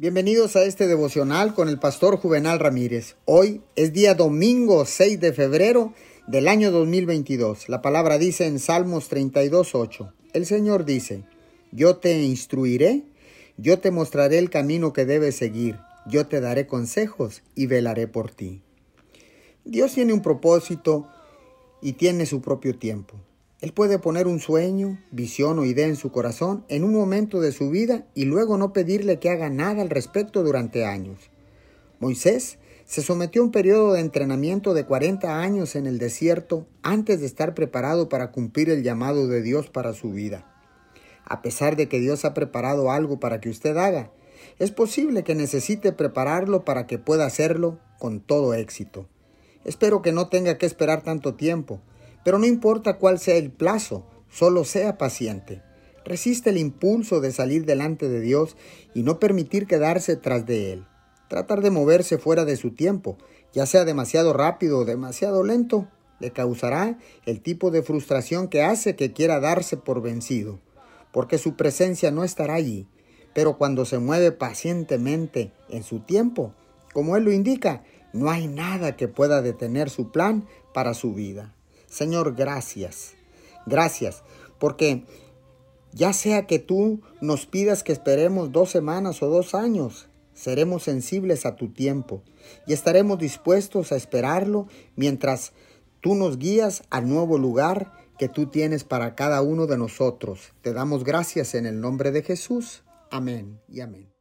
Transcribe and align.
Bienvenidos 0.00 0.54
a 0.54 0.62
este 0.62 0.86
devocional 0.86 1.54
con 1.54 1.68
el 1.68 1.80
pastor 1.80 2.18
Juvenal 2.18 2.60
Ramírez. 2.60 3.16
Hoy 3.24 3.62
es 3.74 3.92
día 3.92 4.14
domingo 4.14 4.84
6 4.84 5.18
de 5.18 5.32
febrero 5.32 5.92
del 6.28 6.46
año 6.46 6.70
2022. 6.70 7.68
La 7.68 7.82
palabra 7.82 8.16
dice 8.16 8.46
en 8.46 8.60
Salmos 8.60 9.10
32.8. 9.10 10.12
El 10.34 10.46
Señor 10.46 10.84
dice, 10.84 11.24
yo 11.72 11.96
te 11.96 12.22
instruiré, 12.22 13.06
yo 13.56 13.80
te 13.80 13.90
mostraré 13.90 14.38
el 14.38 14.50
camino 14.50 14.92
que 14.92 15.04
debes 15.04 15.34
seguir, 15.34 15.80
yo 16.06 16.28
te 16.28 16.40
daré 16.40 16.68
consejos 16.68 17.42
y 17.56 17.66
velaré 17.66 18.06
por 18.06 18.30
ti. 18.30 18.62
Dios 19.64 19.94
tiene 19.94 20.12
un 20.12 20.22
propósito 20.22 21.08
y 21.82 21.94
tiene 21.94 22.24
su 22.26 22.40
propio 22.40 22.78
tiempo. 22.78 23.16
Él 23.60 23.72
puede 23.72 23.98
poner 23.98 24.28
un 24.28 24.38
sueño, 24.38 24.98
visión 25.10 25.58
o 25.58 25.64
idea 25.64 25.86
en 25.86 25.96
su 25.96 26.12
corazón 26.12 26.64
en 26.68 26.84
un 26.84 26.92
momento 26.92 27.40
de 27.40 27.50
su 27.50 27.70
vida 27.70 28.06
y 28.14 28.24
luego 28.24 28.56
no 28.56 28.72
pedirle 28.72 29.18
que 29.18 29.30
haga 29.30 29.50
nada 29.50 29.82
al 29.82 29.90
respecto 29.90 30.44
durante 30.44 30.84
años. 30.84 31.30
Moisés 31.98 32.58
se 32.84 33.02
sometió 33.02 33.42
a 33.42 33.46
un 33.46 33.50
periodo 33.50 33.94
de 33.94 34.00
entrenamiento 34.00 34.74
de 34.74 34.86
40 34.86 35.40
años 35.40 35.74
en 35.74 35.86
el 35.86 35.98
desierto 35.98 36.68
antes 36.82 37.20
de 37.20 37.26
estar 37.26 37.54
preparado 37.54 38.08
para 38.08 38.30
cumplir 38.30 38.70
el 38.70 38.84
llamado 38.84 39.26
de 39.26 39.42
Dios 39.42 39.68
para 39.68 39.92
su 39.92 40.12
vida. 40.12 40.46
A 41.24 41.42
pesar 41.42 41.74
de 41.74 41.88
que 41.88 41.98
Dios 41.98 42.24
ha 42.24 42.34
preparado 42.34 42.92
algo 42.92 43.18
para 43.18 43.40
que 43.40 43.50
usted 43.50 43.76
haga, 43.76 44.12
es 44.60 44.70
posible 44.70 45.24
que 45.24 45.34
necesite 45.34 45.90
prepararlo 45.92 46.64
para 46.64 46.86
que 46.86 46.98
pueda 46.98 47.26
hacerlo 47.26 47.78
con 47.98 48.20
todo 48.20 48.54
éxito. 48.54 49.08
Espero 49.64 50.00
que 50.00 50.12
no 50.12 50.28
tenga 50.28 50.56
que 50.56 50.66
esperar 50.66 51.02
tanto 51.02 51.34
tiempo, 51.34 51.80
pero 52.28 52.38
no 52.38 52.44
importa 52.44 52.98
cuál 52.98 53.18
sea 53.18 53.36
el 53.36 53.50
plazo, 53.50 54.04
solo 54.28 54.64
sea 54.64 54.98
paciente. 54.98 55.62
Resiste 56.04 56.50
el 56.50 56.58
impulso 56.58 57.22
de 57.22 57.32
salir 57.32 57.64
delante 57.64 58.06
de 58.10 58.20
Dios 58.20 58.54
y 58.92 59.02
no 59.02 59.18
permitir 59.18 59.66
quedarse 59.66 60.14
tras 60.14 60.44
de 60.44 60.74
Él. 60.74 60.84
Tratar 61.30 61.62
de 61.62 61.70
moverse 61.70 62.18
fuera 62.18 62.44
de 62.44 62.58
su 62.58 62.72
tiempo, 62.72 63.16
ya 63.54 63.64
sea 63.64 63.86
demasiado 63.86 64.34
rápido 64.34 64.80
o 64.80 64.84
demasiado 64.84 65.42
lento, 65.42 65.88
le 66.20 66.30
causará 66.30 66.98
el 67.24 67.40
tipo 67.40 67.70
de 67.70 67.82
frustración 67.82 68.48
que 68.48 68.62
hace 68.62 68.94
que 68.94 69.14
quiera 69.14 69.40
darse 69.40 69.78
por 69.78 70.02
vencido, 70.02 70.58
porque 71.12 71.38
su 71.38 71.56
presencia 71.56 72.10
no 72.10 72.24
estará 72.24 72.56
allí. 72.56 72.86
Pero 73.32 73.56
cuando 73.56 73.86
se 73.86 73.98
mueve 73.98 74.32
pacientemente 74.32 75.50
en 75.70 75.82
su 75.82 76.00
tiempo, 76.00 76.52
como 76.92 77.16
Él 77.16 77.24
lo 77.24 77.32
indica, 77.32 77.84
no 78.12 78.28
hay 78.28 78.48
nada 78.48 78.96
que 78.96 79.08
pueda 79.08 79.40
detener 79.40 79.88
su 79.88 80.10
plan 80.12 80.46
para 80.74 80.92
su 80.92 81.14
vida. 81.14 81.54
Señor, 81.88 82.34
gracias. 82.34 83.14
Gracias, 83.66 84.22
porque 84.58 85.04
ya 85.92 86.12
sea 86.12 86.46
que 86.46 86.58
tú 86.58 87.00
nos 87.20 87.46
pidas 87.46 87.82
que 87.82 87.92
esperemos 87.92 88.52
dos 88.52 88.70
semanas 88.70 89.22
o 89.22 89.28
dos 89.28 89.54
años, 89.54 90.08
seremos 90.34 90.84
sensibles 90.84 91.46
a 91.46 91.56
tu 91.56 91.68
tiempo 91.72 92.22
y 92.66 92.72
estaremos 92.72 93.18
dispuestos 93.18 93.92
a 93.92 93.96
esperarlo 93.96 94.68
mientras 94.96 95.52
tú 96.00 96.14
nos 96.14 96.38
guías 96.38 96.82
al 96.90 97.08
nuevo 97.08 97.38
lugar 97.38 97.92
que 98.18 98.28
tú 98.28 98.46
tienes 98.46 98.84
para 98.84 99.14
cada 99.14 99.42
uno 99.42 99.66
de 99.66 99.78
nosotros. 99.78 100.52
Te 100.62 100.72
damos 100.72 101.04
gracias 101.04 101.54
en 101.54 101.66
el 101.66 101.80
nombre 101.80 102.10
de 102.10 102.22
Jesús. 102.22 102.82
Amén 103.10 103.60
y 103.68 103.80
amén. 103.80 104.17